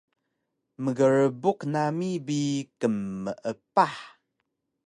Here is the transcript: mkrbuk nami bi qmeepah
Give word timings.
mkrbuk 0.83 1.59
nami 1.73 2.09
bi 2.25 2.39
qmeepah 2.79 3.95